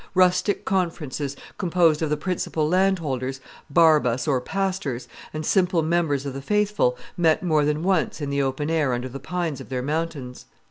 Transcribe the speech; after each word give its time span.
Rustic 0.15 0.65
conferences, 0.65 1.35
composed 1.59 2.01
of 2.01 2.09
the 2.09 2.17
principal 2.17 2.67
landholders, 2.67 3.39
barbas 3.69 4.27
or 4.27 4.41
pastors, 4.41 5.07
and 5.31 5.45
simple 5.45 5.83
members 5.83 6.25
of 6.25 6.33
the 6.33 6.41
faithful, 6.41 6.97
met 7.15 7.43
more 7.43 7.63
than 7.65 7.83
once 7.83 8.19
in 8.19 8.31
the 8.31 8.41
open 8.41 8.71
air 8.71 8.93
under 8.93 9.09
the 9.09 9.19
pines 9.19 9.61
of 9.61 9.69
their 9.69 9.83
mountains. 9.83 10.45